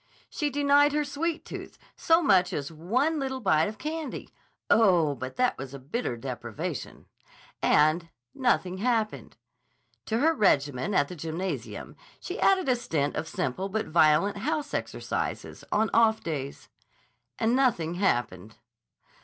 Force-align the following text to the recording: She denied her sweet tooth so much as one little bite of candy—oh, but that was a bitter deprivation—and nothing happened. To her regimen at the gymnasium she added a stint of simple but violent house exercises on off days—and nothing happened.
She 0.31 0.49
denied 0.49 0.93
her 0.93 1.05
sweet 1.05 1.45
tooth 1.45 1.77
so 1.95 2.23
much 2.23 2.53
as 2.53 2.71
one 2.71 3.19
little 3.19 3.39
bite 3.39 3.67
of 3.67 3.77
candy—oh, 3.77 5.13
but 5.13 5.35
that 5.35 5.59
was 5.59 5.75
a 5.75 5.77
bitter 5.79 6.17
deprivation—and 6.17 8.09
nothing 8.33 8.79
happened. 8.79 9.37
To 10.07 10.17
her 10.17 10.33
regimen 10.33 10.95
at 10.95 11.07
the 11.07 11.15
gymnasium 11.15 11.95
she 12.19 12.39
added 12.39 12.67
a 12.67 12.75
stint 12.75 13.15
of 13.15 13.27
simple 13.27 13.69
but 13.69 13.89
violent 13.89 14.37
house 14.37 14.73
exercises 14.73 15.63
on 15.71 15.91
off 15.93 16.23
days—and 16.23 17.55
nothing 17.55 17.93
happened. 17.93 18.55